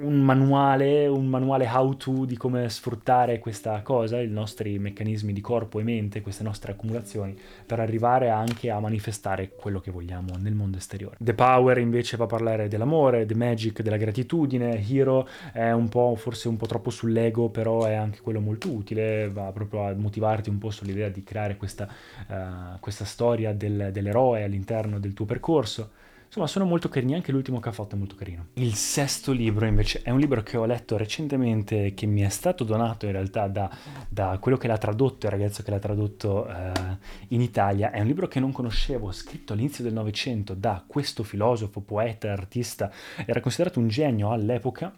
un 0.00 0.20
manuale, 0.22 1.06
un 1.06 1.26
manuale 1.26 1.68
how 1.70 1.96
to 1.96 2.24
di 2.24 2.36
come 2.36 2.68
sfruttare 2.68 3.38
questa 3.38 3.80
cosa, 3.82 4.20
i 4.20 4.28
nostri 4.28 4.78
meccanismi 4.78 5.32
di 5.32 5.40
corpo 5.40 5.78
e 5.78 5.84
mente, 5.84 6.20
queste 6.20 6.42
nostre 6.42 6.72
accumulazioni, 6.72 7.36
per 7.64 7.78
arrivare 7.78 8.30
anche 8.30 8.70
a 8.70 8.80
manifestare 8.80 9.50
quello 9.50 9.80
che 9.80 9.90
vogliamo 9.90 10.36
nel 10.38 10.54
mondo 10.54 10.78
esteriore. 10.78 11.16
The 11.20 11.34
Power 11.34 11.78
invece 11.78 12.16
va 12.16 12.24
a 12.24 12.28
parlare 12.28 12.68
dell'amore, 12.68 13.26
The 13.26 13.34
Magic, 13.34 13.82
della 13.82 13.96
gratitudine, 13.96 14.84
Hero 14.88 15.28
è 15.52 15.70
un 15.70 15.88
po' 15.88 16.14
forse 16.16 16.48
un 16.48 16.56
po' 16.56 16.66
troppo 16.66 16.90
sull'ego, 16.90 17.48
però 17.48 17.84
è 17.84 17.94
anche 17.94 18.20
quello 18.20 18.40
molto 18.40 18.70
utile, 18.70 19.30
va 19.30 19.52
proprio 19.52 19.86
a 19.86 19.94
motivarti 19.94 20.50
un 20.50 20.58
po' 20.58 20.70
sull'idea 20.70 21.08
di 21.08 21.22
creare 21.22 21.56
questa, 21.56 21.88
uh, 22.28 22.78
questa 22.80 23.04
storia 23.04 23.52
del, 23.52 23.90
dell'eroe 23.92 24.42
all'interno 24.42 24.98
del 24.98 25.14
tuo 25.14 25.24
percorso. 25.24 25.90
Insomma, 26.28 26.46
sono 26.46 26.66
molto 26.66 26.90
carini, 26.90 27.14
anche 27.14 27.32
l'ultimo 27.32 27.58
che 27.58 27.70
ha 27.70 27.72
fatto 27.72 27.94
è 27.94 27.98
molto 27.98 28.14
carino. 28.14 28.48
Il 28.54 28.74
sesto 28.74 29.32
libro 29.32 29.64
invece 29.64 30.02
è 30.02 30.10
un 30.10 30.18
libro 30.18 30.42
che 30.42 30.58
ho 30.58 30.66
letto 30.66 30.98
recentemente, 30.98 31.94
che 31.94 32.04
mi 32.04 32.20
è 32.20 32.28
stato 32.28 32.64
donato 32.64 33.06
in 33.06 33.12
realtà 33.12 33.48
da, 33.48 33.70
da 34.10 34.36
quello 34.38 34.58
che 34.58 34.68
l'ha 34.68 34.76
tradotto, 34.76 35.24
il 35.24 35.32
ragazzo 35.32 35.62
che 35.62 35.70
l'ha 35.70 35.78
tradotto 35.78 36.46
eh, 36.46 36.72
in 37.28 37.40
Italia. 37.40 37.90
È 37.90 38.00
un 38.00 38.06
libro 38.06 38.28
che 38.28 38.40
non 38.40 38.52
conoscevo, 38.52 39.10
scritto 39.10 39.54
all'inizio 39.54 39.82
del 39.82 39.94
Novecento 39.94 40.52
da 40.52 40.84
questo 40.86 41.22
filosofo, 41.22 41.80
poeta, 41.80 42.30
artista, 42.30 42.92
era 43.24 43.40
considerato 43.40 43.80
un 43.80 43.88
genio 43.88 44.30
all'epoca, 44.30 44.94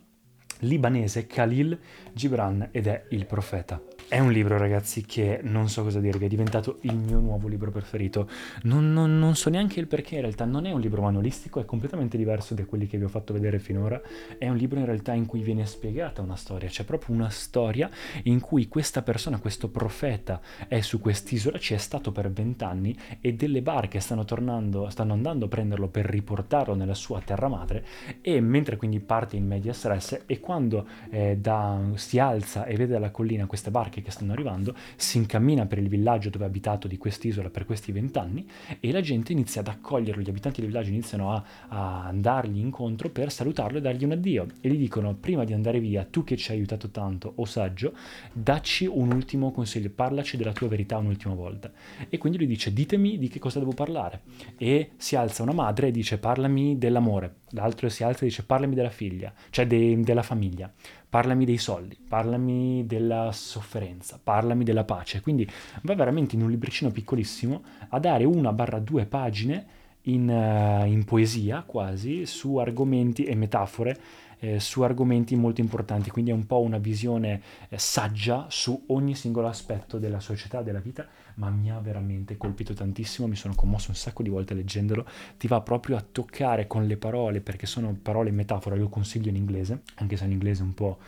libanese 0.60 1.26
Khalil 1.26 1.78
Gibran 2.12 2.70
ed 2.72 2.88
è 2.88 3.04
il 3.10 3.25
profeta. 3.25 3.80
È 4.11 4.19
un 4.19 4.33
libro, 4.33 4.59
ragazzi, 4.59 5.05
che 5.05 5.38
non 5.45 5.69
so 5.69 5.85
cosa 5.85 6.00
dirvi, 6.00 6.25
è 6.25 6.29
diventato 6.29 6.79
il 6.81 6.97
mio 6.97 7.21
nuovo 7.21 7.47
libro 7.47 7.71
preferito. 7.71 8.29
Non, 8.64 8.93
non, 8.93 9.21
non, 9.21 9.37
so 9.37 9.50
neanche 9.50 9.79
il 9.79 9.87
perché, 9.87 10.17
in 10.17 10.23
realtà 10.23 10.45
non 10.45 10.67
è 10.67 10.73
un 10.73 10.81
libro 10.81 11.00
manualistico, 11.02 11.61
è 11.61 11.64
completamente 11.64 12.17
diverso 12.17 12.55
da 12.55 12.64
quelli 12.64 12.88
che 12.88 12.99
vi 12.99 13.05
ho 13.05 13.09
fatto 13.09 13.33
vedere 13.33 13.61
finora. 13.61 14.02
È 14.37 14.49
un 14.49 14.57
libro 14.57 14.81
in 14.81 14.87
realtà 14.87 15.12
in 15.12 15.26
cui 15.26 15.43
viene 15.43 15.64
spiegata 15.64 16.23
una 16.23 16.35
storia, 16.35 16.69
c'è 16.69 16.83
proprio 16.83 17.14
una 17.14 17.31
storia 17.31 17.88
in 18.25 18.40
cui 18.40 18.67
questa 18.67 19.02
persona, 19.02 19.38
questo 19.38 19.69
profeta, 19.69 20.40
è 20.67 20.81
su 20.81 20.99
quest'isola, 21.00 21.61
ci 21.61 21.75
è 21.75 21.79
stato 21.79 22.11
per 22.11 22.33
vent'anni 22.33 22.99
e 23.21 23.35
delle 23.35 23.62
barche 23.62 24.00
stanno 24.00 24.25
tornando, 24.25 24.90
stanno 24.90 25.12
andando 25.12 25.45
a 25.45 25.49
prenderlo 25.49 25.87
per 25.87 26.07
riportarlo 26.07 26.75
nella 26.75 26.95
sua 26.95 27.21
terra 27.21 27.47
madre 27.47 27.87
e 28.23 28.40
mentre 28.40 28.76
quindi 28.76 28.99
parte 28.99 29.37
in 29.37 29.47
media 29.47 29.73
stress 29.73 30.23
e 30.26 30.40
quando 30.40 30.85
eh, 31.11 31.37
da, 31.37 31.79
si 31.95 32.19
alza 32.19 32.64
e 32.64 32.75
vede 32.75 32.95
dalla 32.95 33.12
collina 33.12 33.47
queste 33.47 33.71
barche 33.71 33.99
che 34.02 34.11
stanno 34.11 34.33
arrivando, 34.33 34.75
si 34.97 35.19
incammina 35.19 35.66
per 35.66 35.78
il 35.78 35.88
villaggio 35.88 36.30
dove 36.30 36.45
ha 36.45 36.49
abitato 36.49 36.88
di 36.88 36.99
quest'isola 36.99 37.50
per 37.50 37.64
questi 37.64 37.92
vent'anni 37.92 38.49
e 38.80 38.92
la 38.92 39.00
gente 39.00 39.33
inizia 39.33 39.61
ad 39.61 39.69
accoglierlo, 39.69 40.23
gli 40.23 40.28
abitanti 40.28 40.61
del 40.61 40.71
villaggio 40.71 40.90
iniziano 40.90 41.33
a, 41.33 41.45
a, 41.69 42.04
andargli 42.07 42.59
incontro 42.59 43.11
per 43.11 43.30
salutarlo 43.33 43.78
e 43.78 43.80
dargli 43.80 44.04
un 44.04 44.12
addio. 44.12 44.47
E 44.61 44.69
gli 44.69 44.78
dicono 44.78 45.14
prima 45.14 45.45
di 45.45 45.52
andare 45.52 45.80
via, 45.80 46.04
tu 46.04 46.25
che 46.25 46.37
ci 46.37 46.50
hai 46.50 46.59
aiutato 46.59 46.90
tanto, 46.90 47.33
o 47.37 47.45
saggio, 47.45 47.95
dacci 48.33 48.87
un 48.87 49.12
ultimo 49.12 49.50
consiglio, 49.52 49.90
parlaci 49.90 50.37
della 50.37 50.52
tua 50.52 50.69
verità 50.69 50.99
un'ultima 50.99 51.35
volta. 51.35 51.71
E 52.09 52.19
quindi 52.19 52.38
lui 52.38 52.47
dice 52.47 52.73
ditemi 52.73 53.19
di 53.19 53.28
che 53.28 53.38
cosa 53.38 53.59
devo 53.59 53.73
parlare. 53.73 54.23
E 54.57 54.90
si 54.97 55.16
alza 55.16 55.42
una 55.42 55.52
madre 55.52 55.88
e 55.88 55.90
dice 55.90 56.19
parlami 56.19 56.78
dell'amore, 56.78 57.39
l'altro 57.50 57.88
si 57.88 58.02
alza 58.02 58.23
e 58.23 58.28
dice 58.28 58.45
parlami 58.45 58.75
della 58.75 58.90
figlia, 58.90 59.33
cioè 59.50 59.66
de, 59.66 60.00
della 60.00 60.23
famiglia 60.23 60.73
parlami 61.11 61.45
dei 61.45 61.59
soldi, 61.59 61.99
parlami 62.09 62.87
della 62.87 63.33
sofferenza, 63.33 64.19
parlami 64.23 64.62
della 64.62 64.85
pace. 64.85 65.21
Quindi 65.21 65.47
va 65.83 65.95
veramente 65.97 66.37
in 66.37 66.42
un 66.42 66.50
libricino 66.50 66.92
piccolissimo 66.92 67.62
a 67.88 67.99
dare 67.99 68.25
una 68.25 68.52
barra 68.52 68.78
due 68.78 69.07
pagine 69.07 69.78
in, 70.02 70.28
uh, 70.28 70.87
in 70.87 71.04
poesia 71.04 71.62
quasi 71.66 72.25
su 72.26 72.57
argomenti 72.57 73.25
e 73.25 73.35
metafore 73.35 73.99
eh, 74.38 74.59
su 74.59 74.83
argomenti 74.83 75.37
molto 75.37 75.61
importanti, 75.61 76.11
quindi 76.11 76.30
è 76.30 76.35
un 76.35 76.47
po' 76.47 76.61
una 76.61 76.78
visione 76.78 77.42
eh, 77.69 77.78
saggia 77.78 78.47
su 78.49 78.85
ogni 78.87 79.14
singolo 79.14 79.49
aspetto 79.49 79.99
della 79.99 80.21
società, 80.21 80.62
della 80.62 80.80
vita, 80.80 81.07
ma 81.40 81.49
mi 81.49 81.70
ha 81.70 81.80
veramente 81.80 82.37
colpito 82.37 82.75
tantissimo, 82.75 83.26
mi 83.26 83.35
sono 83.35 83.54
commosso 83.54 83.88
un 83.88 83.97
sacco 83.97 84.23
di 84.23 84.28
volte 84.28 84.52
leggendolo, 84.52 85.06
ti 85.38 85.49
va 85.49 85.62
proprio 85.62 85.97
a 85.97 86.02
toccare 86.02 86.66
con 86.66 86.87
le 86.87 86.99
parole, 86.99 87.40
perché 87.40 87.64
sono 87.64 87.97
parole 88.00 88.28
in 88.28 88.35
metafora, 88.35 88.76
lo 88.76 88.90
consiglio 88.90 89.30
in 89.30 89.37
inglese, 89.37 89.80
anche 89.94 90.16
se 90.16 90.25
è 90.25 90.26
un 90.26 90.32
inglese 90.32 90.62
un 90.62 90.75
po' 90.75 90.99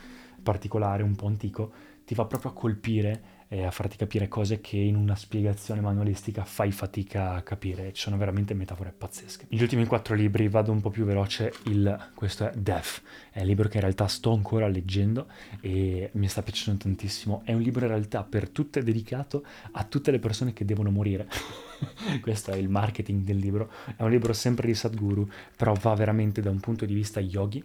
particolare, 0.43 1.03
un 1.03 1.15
po' 1.15 1.27
antico, 1.27 1.71
ti 2.07 2.15
va 2.15 2.25
proprio 2.25 2.51
a 2.51 2.55
colpire 2.55 3.32
e 3.53 3.65
a 3.65 3.71
farti 3.71 3.99
capire 3.99 4.29
cose 4.29 4.63
che 4.63 4.79
in 4.79 4.97
una 4.97 5.15
spiegazione 5.15 5.83
manualistica 5.83 6.43
fai 6.43 6.73
fatica 6.73 7.35
a 7.35 7.43
capire. 7.43 7.93
Ci 7.93 8.01
sono 8.01 8.17
veramente 8.17 8.55
metafore 8.55 8.95
pazzesche. 8.97 9.45
Gli 9.47 9.61
ultimi 9.61 9.85
quattro 9.85 10.15
libri, 10.15 10.49
vado 10.49 10.73
un 10.73 10.81
po' 10.81 10.89
più 10.89 11.05
veloce, 11.05 11.53
il, 11.65 12.13
questo 12.15 12.49
è 12.49 12.57
Death, 12.57 13.03
è 13.31 13.41
un 13.41 13.47
libro 13.47 13.69
che 13.69 13.77
in 13.77 13.83
realtà 13.83 14.07
sto 14.09 14.33
ancora 14.33 14.67
leggendo 14.69 15.27
e 15.61 16.09
mi 16.15 16.29
sta 16.29 16.41
piacendo 16.41 16.85
tantissimo. 16.85 17.43
È 17.45 17.53
un 17.53 17.61
libro 17.61 17.85
in 17.85 17.91
realtà 17.91 18.25
per 18.25 18.49
tutte 18.49 18.83
dedicato 18.83 19.45
a 19.73 19.85
tutte 19.85 20.11
le 20.11 20.19
persone 20.19 20.55
che 20.55 20.65
devono 20.65 20.91
morire. 20.91 21.29
questo 22.23 22.53
è 22.53 22.57
il 22.57 22.71
marketing 22.71 23.23
del 23.23 23.37
libro. 23.37 23.71
È 23.95 24.03
un 24.03 24.11
libro 24.11 24.33
sempre 24.33 24.67
di 24.67 24.75
Sadhguru, 24.75 25.29
però 25.55 25.75
va 25.75 25.93
veramente 25.95 26.41
da 26.41 26.49
un 26.49 26.59
punto 26.59 26.87
di 26.87 26.95
vista 26.95 27.21
yogi 27.21 27.63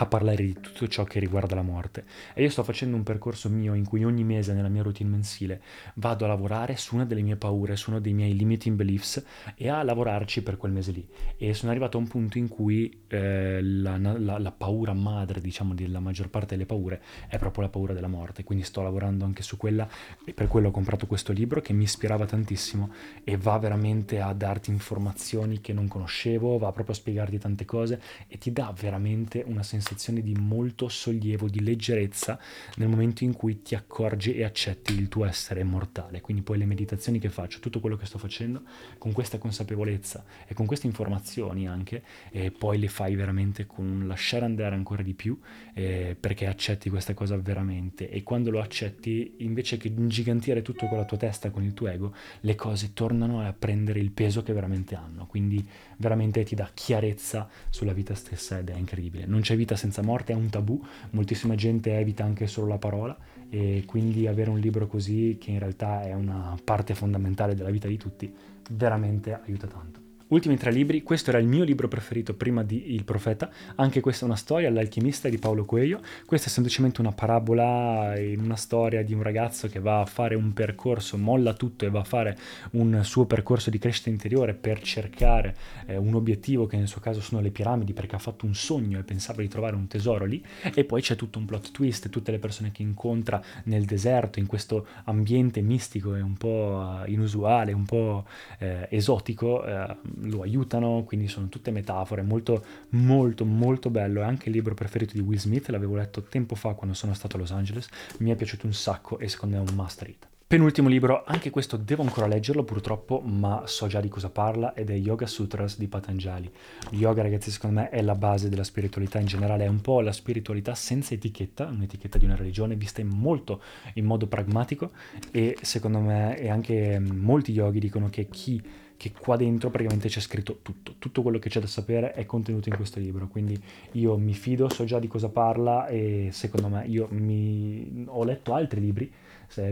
a 0.00 0.06
parlare 0.06 0.44
di 0.44 0.54
tutto 0.60 0.86
ciò 0.86 1.04
che 1.04 1.18
riguarda 1.18 1.54
la 1.54 1.62
morte. 1.62 2.04
E 2.34 2.42
io 2.42 2.50
sto 2.50 2.62
facendo 2.62 2.96
un 2.96 3.02
percorso 3.02 3.48
mio 3.48 3.74
in 3.74 3.84
cui 3.84 4.04
ogni 4.04 4.22
mese 4.22 4.52
nella 4.52 4.68
mia 4.68 4.82
routine 4.82 5.10
mensile 5.10 5.60
vado 5.94 6.24
a 6.24 6.28
lavorare 6.28 6.76
su 6.76 6.94
una 6.94 7.04
delle 7.04 7.22
mie 7.22 7.36
paure, 7.36 7.74
su 7.76 7.90
uno 7.90 8.00
dei 8.00 8.12
miei 8.12 8.36
limiting 8.36 8.76
beliefs 8.76 9.24
e 9.56 9.68
a 9.68 9.82
lavorarci 9.82 10.42
per 10.42 10.56
quel 10.56 10.72
mese 10.72 10.92
lì. 10.92 11.06
E 11.36 11.52
sono 11.52 11.70
arrivato 11.70 11.96
a 11.96 12.00
un 12.00 12.06
punto 12.06 12.38
in 12.38 12.48
cui 12.48 13.02
eh, 13.08 13.60
la, 13.60 13.96
la, 13.96 14.38
la, 14.38 14.52
paura 14.52 14.92
madre, 14.92 15.40
diciamo, 15.40 15.74
della 15.74 16.00
maggior 16.00 16.28
parte 16.28 16.54
delle 16.54 16.66
paure 16.66 17.02
è 17.28 17.38
proprio 17.38 17.64
la 17.64 17.70
paura 17.70 17.92
della 17.92 18.06
morte. 18.06 18.44
Quindi 18.44 18.64
sto 18.64 18.82
lavorando 18.82 19.24
anche 19.24 19.42
su 19.42 19.56
quella 19.56 19.88
e 20.24 20.32
per 20.32 20.46
quello 20.46 20.68
ho 20.68 20.72
comprato 20.72 21.06
questo 21.08 21.32
libro 21.32 21.60
che 21.60 21.72
mi 21.72 21.82
ispirava 21.82 22.24
tantissimo 22.24 22.90
e 23.24 23.36
va 23.36 23.58
veramente 23.58 24.20
a 24.20 24.32
darti 24.32 24.70
informazioni 24.70 25.60
che 25.60 25.72
non 25.72 25.88
conoscevo, 25.88 26.56
va 26.56 26.70
proprio 26.70 26.94
a 26.94 26.98
spiegarti 26.98 27.38
tante 27.38 27.64
cose 27.64 28.00
e 28.28 28.38
ti 28.38 28.52
dà 28.52 28.72
veramente 28.78 29.42
una 29.44 29.64
sensazione 29.64 29.86
sensazione 29.88 30.20
di 30.22 30.34
molto 30.34 30.88
sollievo, 30.88 31.48
di 31.48 31.60
leggerezza 31.60 32.38
nel 32.76 32.88
momento 32.88 33.24
in 33.24 33.32
cui 33.32 33.62
ti 33.62 33.74
accorgi 33.74 34.34
e 34.34 34.44
accetti 34.44 34.92
il 34.92 35.08
tuo 35.08 35.24
essere 35.24 35.64
mortale. 35.64 36.20
Quindi 36.20 36.42
poi 36.42 36.58
le 36.58 36.66
meditazioni 36.66 37.18
che 37.18 37.30
faccio, 37.30 37.60
tutto 37.60 37.80
quello 37.80 37.96
che 37.96 38.04
sto 38.04 38.18
facendo 38.18 38.62
con 38.98 39.12
questa 39.12 39.38
consapevolezza 39.38 40.24
e 40.46 40.54
con 40.54 40.66
queste 40.66 40.86
informazioni 40.86 41.66
anche, 41.66 42.02
e 42.30 42.50
poi 42.50 42.78
le 42.78 42.88
fai 42.88 43.14
veramente 43.14 43.66
con 43.66 44.04
lasciare 44.06 44.44
andare 44.44 44.74
ancora 44.74 45.02
di 45.02 45.14
più 45.14 45.38
eh, 45.74 46.16
perché 46.18 46.46
accetti 46.46 46.90
questa 46.90 47.14
cosa 47.14 47.36
veramente 47.36 48.10
e 48.10 48.22
quando 48.22 48.50
lo 48.50 48.60
accetti 48.60 49.36
invece 49.38 49.76
che 49.76 49.88
ingigantire 49.88 50.62
tutto 50.62 50.86
con 50.86 50.98
la 50.98 51.04
tua 51.04 51.16
testa, 51.16 51.50
con 51.50 51.62
il 51.62 51.72
tuo 51.72 51.88
ego, 51.88 52.14
le 52.40 52.54
cose 52.54 52.92
tornano 52.92 53.40
a 53.40 53.52
prendere 53.52 54.00
il 54.00 54.10
peso 54.10 54.42
che 54.42 54.52
veramente 54.52 54.94
hanno. 54.94 55.26
Quindi 55.26 55.66
veramente 55.96 56.44
ti 56.44 56.54
dà 56.54 56.68
chiarezza 56.72 57.48
sulla 57.70 57.92
vita 57.92 58.14
stessa 58.14 58.58
ed 58.58 58.68
è 58.68 58.76
incredibile. 58.76 59.24
Non 59.26 59.40
c'è 59.40 59.56
vita 59.56 59.76
senza 59.78 60.02
morte, 60.02 60.32
è 60.32 60.36
un 60.36 60.50
tabù, 60.50 60.78
moltissima 61.10 61.54
gente 61.54 61.98
evita 61.98 62.24
anche 62.24 62.46
solo 62.46 62.66
la 62.66 62.78
parola 62.78 63.16
e 63.48 63.84
quindi 63.86 64.26
avere 64.26 64.50
un 64.50 64.58
libro 64.58 64.86
così 64.86 65.38
che 65.40 65.52
in 65.52 65.58
realtà 65.58 66.02
è 66.02 66.12
una 66.12 66.54
parte 66.62 66.94
fondamentale 66.94 67.54
della 67.54 67.70
vita 67.70 67.88
di 67.88 67.96
tutti 67.96 68.30
veramente 68.70 69.32
aiuta 69.32 69.66
tanto. 69.66 70.07
Ultimi 70.30 70.58
tre 70.58 70.70
libri, 70.70 71.02
questo 71.02 71.30
era 71.30 71.38
il 71.38 71.46
mio 71.46 71.64
libro 71.64 71.88
preferito 71.88 72.34
prima 72.34 72.62
di 72.62 72.92
Il 72.92 73.04
Profeta, 73.04 73.50
anche 73.76 74.00
questa 74.00 74.24
è 74.24 74.28
una 74.28 74.36
storia, 74.36 74.70
L'alchimista 74.70 75.30
di 75.30 75.38
Paolo 75.38 75.64
Coelho, 75.64 76.02
questa 76.26 76.48
è 76.48 76.50
semplicemente 76.50 77.00
una 77.00 77.12
parabola 77.12 78.12
in 78.18 78.40
una 78.40 78.56
storia 78.56 79.02
di 79.02 79.14
un 79.14 79.22
ragazzo 79.22 79.68
che 79.68 79.80
va 79.80 80.02
a 80.02 80.04
fare 80.04 80.34
un 80.34 80.52
percorso, 80.52 81.16
molla 81.16 81.54
tutto 81.54 81.86
e 81.86 81.88
va 81.88 82.00
a 82.00 82.04
fare 82.04 82.36
un 82.72 83.00
suo 83.04 83.24
percorso 83.24 83.70
di 83.70 83.78
crescita 83.78 84.10
interiore 84.10 84.52
per 84.52 84.82
cercare 84.82 85.56
eh, 85.86 85.96
un 85.96 86.12
obiettivo 86.12 86.66
che 86.66 86.76
nel 86.76 86.88
suo 86.88 87.00
caso 87.00 87.22
sono 87.22 87.40
le 87.40 87.50
piramidi 87.50 87.94
perché 87.94 88.16
ha 88.16 88.18
fatto 88.18 88.44
un 88.44 88.54
sogno 88.54 88.98
e 88.98 89.04
pensava 89.04 89.40
di 89.40 89.48
trovare 89.48 89.76
un 89.76 89.86
tesoro 89.86 90.26
lì 90.26 90.44
e 90.74 90.84
poi 90.84 91.00
c'è 91.00 91.16
tutto 91.16 91.38
un 91.38 91.46
plot 91.46 91.70
twist, 91.70 92.10
tutte 92.10 92.32
le 92.32 92.38
persone 92.38 92.70
che 92.70 92.82
incontra 92.82 93.42
nel 93.64 93.86
deserto, 93.86 94.40
in 94.40 94.46
questo 94.46 94.88
ambiente 95.04 95.62
mistico 95.62 96.14
e 96.14 96.20
un 96.20 96.36
po' 96.36 97.00
inusuale, 97.06 97.72
un 97.72 97.86
po' 97.86 98.26
eh, 98.58 98.88
esotico. 98.90 99.64
Eh, 99.64 100.16
lo 100.22 100.42
aiutano, 100.42 101.04
quindi 101.04 101.28
sono 101.28 101.48
tutte 101.48 101.70
metafore, 101.70 102.22
molto 102.22 102.64
molto 102.90 103.44
molto 103.44 103.90
bello, 103.90 104.20
è 104.20 104.24
anche 104.24 104.48
il 104.48 104.54
libro 104.54 104.74
preferito 104.74 105.14
di 105.14 105.20
Will 105.20 105.38
Smith, 105.38 105.68
l'avevo 105.68 105.96
letto 105.96 106.22
tempo 106.22 106.54
fa 106.54 106.74
quando 106.74 106.94
sono 106.94 107.14
stato 107.14 107.36
a 107.36 107.40
Los 107.40 107.52
Angeles, 107.52 107.88
mi 108.18 108.30
è 108.30 108.34
piaciuto 108.34 108.66
un 108.66 108.74
sacco 108.74 109.18
e 109.18 109.28
secondo 109.28 109.56
me 109.56 109.64
è 109.64 109.68
un 109.68 109.74
must 109.74 110.02
read. 110.02 110.26
Penultimo 110.48 110.88
libro, 110.88 111.24
anche 111.26 111.50
questo 111.50 111.76
devo 111.76 112.02
ancora 112.02 112.26
leggerlo 112.26 112.64
purtroppo, 112.64 113.20
ma 113.20 113.64
so 113.66 113.86
già 113.86 114.00
di 114.00 114.08
cosa 114.08 114.30
parla 114.30 114.72
ed 114.72 114.88
è 114.88 114.94
Yoga 114.94 115.26
Sutras 115.26 115.76
di 115.76 115.88
Patanjali. 115.88 116.50
Yoga 116.92 117.20
ragazzi 117.20 117.50
secondo 117.50 117.80
me 117.80 117.90
è 117.90 118.00
la 118.00 118.14
base 118.14 118.48
della 118.48 118.64
spiritualità 118.64 119.18
in 119.18 119.26
generale, 119.26 119.66
è 119.66 119.68
un 119.68 119.82
po' 119.82 120.00
la 120.00 120.10
spiritualità 120.10 120.74
senza 120.74 121.12
etichetta, 121.12 121.66
un'etichetta 121.66 122.16
di 122.16 122.24
una 122.24 122.34
religione 122.34 122.76
vista 122.76 123.02
in 123.02 123.08
molto 123.08 123.60
in 123.96 124.06
modo 124.06 124.26
pragmatico 124.26 124.92
e 125.30 125.54
secondo 125.60 125.98
me 125.98 126.38
e 126.38 126.48
anche 126.48 126.98
molti 126.98 127.52
yogi 127.52 127.78
dicono 127.78 128.08
che 128.08 128.28
chi 128.30 128.86
che 128.98 129.12
qua 129.12 129.36
dentro 129.36 129.70
praticamente 129.70 130.08
c'è 130.08 130.18
scritto 130.18 130.58
tutto, 130.60 130.96
tutto 130.98 131.22
quello 131.22 131.38
che 131.38 131.48
c'è 131.48 131.60
da 131.60 131.68
sapere 131.68 132.12
è 132.12 132.26
contenuto 132.26 132.68
in 132.68 132.74
questo 132.74 132.98
libro, 132.98 133.28
quindi 133.28 133.58
io 133.92 134.18
mi 134.18 134.34
fido, 134.34 134.68
so 134.68 134.84
già 134.84 134.98
di 134.98 135.06
cosa 135.06 135.28
parla 135.28 135.86
e 135.86 136.30
secondo 136.32 136.68
me 136.68 136.84
io 136.86 137.06
mi... 137.12 138.04
ho 138.08 138.24
letto 138.24 138.54
altri 138.54 138.80
libri 138.80 139.10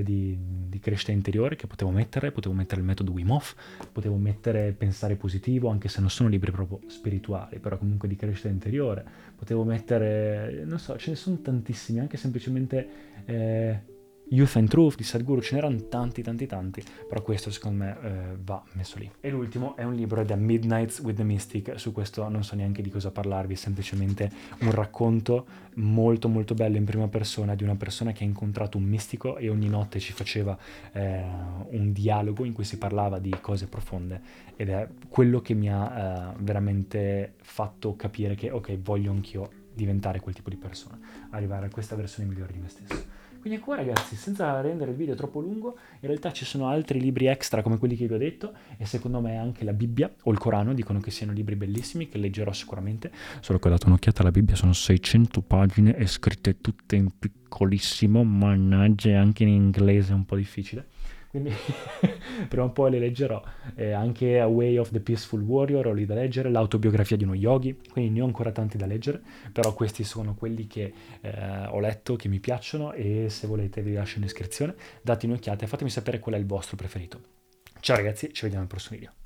di, 0.03 0.39
di, 0.69 0.79
crescita 0.79 1.11
interiore 1.11 1.57
che 1.57 1.67
potevo 1.67 1.91
mettere, 1.91 2.31
potevo 2.31 2.55
mettere 2.55 2.81
il 2.81 2.87
metodo 2.87 3.11
Wim 3.11 3.31
Hof, 3.33 3.55
potevo 3.91 4.15
mettere 4.15 4.73
pensare 4.73 5.17
positivo, 5.17 5.69
anche 5.71 5.89
se 5.89 6.01
non 6.01 6.09
sono 6.09 6.29
libri 6.29 6.53
proprio 6.53 6.81
spirituali, 6.87 7.59
però 7.59 7.77
comunque 7.77 8.07
di 8.09 8.15
crescita 8.15 8.49
interiore, 8.49 9.05
potevo 9.35 9.65
mettere, 9.65 10.63
non 10.65 10.79
so, 10.79 10.97
ce 10.97 11.11
ne 11.11 11.17
sono 11.17 11.41
tantissimi, 11.41 11.99
anche 11.99 12.17
semplicemente... 12.17 12.89
Eh, 13.25 13.95
Youth 14.29 14.57
and 14.57 14.69
Truth 14.69 14.97
di 14.97 15.05
Sadhguru, 15.05 15.41
ce 15.41 15.55
n'erano 15.55 15.87
tanti, 15.89 16.23
tanti, 16.23 16.47
tanti, 16.47 16.83
però 17.09 17.23
questo 17.23 17.51
secondo 17.51 17.85
me 17.85 17.97
eh, 18.03 18.37
va 18.43 18.63
messo 18.73 18.99
lì. 18.99 19.09
E 19.21 19.31
l'ultimo 19.31 19.77
è 19.77 19.85
un 19.85 19.95
libro 19.95 20.21
ed 20.21 20.31
Midnights 20.31 20.99
with 20.99 21.17
the 21.17 21.23
Mystic, 21.23 21.79
su 21.79 21.93
questo 21.93 22.29
non 22.29 22.43
so 22.43 22.57
neanche 22.57 22.83
di 22.83 22.91
cosa 22.91 23.13
parlarvi, 23.13 23.55
è 23.55 23.57
semplicemente 23.57 24.31
un 24.61 24.73
racconto 24.73 25.47
molto 25.75 26.29
molto 26.29 26.55
bello 26.55 26.77
in 26.77 26.85
prima 26.85 27.07
persona 27.07 27.55
di 27.55 27.63
una 27.63 27.77
persona 27.77 28.13
che 28.13 28.25
ha 28.25 28.27
incontrato 28.27 28.79
un 28.79 28.85
mistico 28.85 29.37
e 29.37 29.49
ogni 29.49 29.69
notte 29.69 30.01
ci 30.01 30.13
faceva 30.13 30.57
eh, 30.93 31.23
un 31.71 31.93
dialogo 31.93 32.45
in 32.45 32.53
cui 32.53 32.65
si 32.65 32.79
parlava 32.79 33.19
di 33.19 33.35
cose 33.41 33.67
profonde 33.67 34.21
ed 34.57 34.71
è 34.71 34.89
quello 35.09 35.41
che 35.41 35.55
mi 35.55 35.71
ha 35.71 36.33
eh, 36.33 36.43
veramente 36.43 37.35
fatto 37.43 37.95
capire 37.95 38.35
che 38.35 38.51
ok, 38.51 38.77
voglio 38.79 39.13
anch'io 39.13 39.65
diventare 39.73 40.21
quel 40.21 40.35
tipo 40.35 40.49
di 40.49 40.57
persona, 40.57 40.99
arrivare 41.31 41.67
a 41.67 41.71
questa 41.71 41.95
versione 41.95 42.29
migliore 42.29 42.53
di 42.53 42.59
me 42.59 42.69
stesso. 42.69 43.25
Quindi 43.47 43.63
qua 43.63 43.77
ragazzi, 43.77 44.17
senza 44.17 44.61
rendere 44.61 44.91
il 44.91 44.97
video 44.97 45.15
troppo 45.15 45.39
lungo, 45.39 45.79
in 46.01 46.09
realtà 46.09 46.33
ci 46.33 46.45
sono 46.45 46.67
altri 46.67 46.99
libri 46.99 47.27
extra 47.27 47.63
come 47.63 47.79
quelli 47.79 47.95
che 47.95 48.09
vi 48.09 48.15
ho 48.15 48.19
detto 48.19 48.53
e 48.77 48.87
secondo 48.87 49.21
me 49.21 49.39
anche 49.39 49.63
la 49.63 49.73
Bibbia 49.73 50.13
o 50.25 50.33
il 50.33 50.39
Corano 50.39 50.75
dicono 50.75 50.99
che 50.99 51.13
siano 51.13 51.31
libri 51.31 51.55
bellissimi 51.55 52.09
che 52.09 52.19
leggerò 52.19 52.53
sicuramente. 52.53 53.13
Solo 53.39 53.61
che 53.61 53.69
ho 53.69 53.71
dato 53.71 53.87
un'occhiata 53.87 54.23
alla 54.23 54.33
Bibbia, 54.33 54.57
sono 54.57 54.73
600 54.73 55.43
pagine 55.43 55.97
e 55.97 56.09
scritte 56.09 56.61
tutte 56.61 56.97
in 56.97 57.09
piccolissimo, 57.17 58.25
mannaggia, 58.25 59.21
anche 59.21 59.45
in 59.45 59.51
inglese 59.51 60.11
è 60.11 60.15
un 60.17 60.25
po' 60.25 60.35
difficile 60.35 60.89
quindi 61.37 61.53
prima 62.49 62.65
o 62.65 62.71
poi 62.71 62.91
le 62.91 62.99
leggerò. 62.99 63.43
Eh, 63.75 63.93
anche 63.93 64.41
A 64.41 64.47
Way 64.47 64.79
of 64.79 64.91
the 64.91 65.01
Peaceful 65.01 65.43
Warrior 65.43 65.89
ho 65.89 65.93
lì 65.93 66.07
da 66.07 66.15
leggere, 66.15 66.51
l'autobiografia 66.51 67.17
di 67.17 67.25
uno 67.25 67.35
yogi, 67.35 67.79
quindi 67.91 68.11
ne 68.11 68.23
ho 68.23 68.25
ancora 68.25 68.53
tanti 68.53 68.79
da 68.79 68.87
leggere, 68.87 69.23
però 69.53 69.75
questi 69.75 70.05
sono 70.05 70.35
quelli 70.35 70.67
che 70.67 70.93
eh, 71.21 71.67
ho 71.67 71.79
letto, 71.81 72.17
che 72.17 72.29
mi 72.29 72.41
piacciono 72.41 72.93
e 72.93 73.27
se 73.29 73.47
volete 73.47 73.83
vi 73.83 73.93
lascio 73.93 74.17
in 74.17 74.23
descrizione, 74.23 74.75
date 75.03 75.27
un'occhiata 75.27 75.65
e 75.65 75.69
fatemi 75.69 75.91
sapere 75.91 76.19
qual 76.19 76.37
è 76.37 76.39
il 76.39 76.47
vostro 76.47 76.77
preferito. 76.77 77.21
Ciao 77.81 77.97
ragazzi, 77.97 78.33
ci 78.33 78.43
vediamo 78.43 78.63
al 78.63 78.69
prossimo 78.69 78.99
video. 78.99 79.26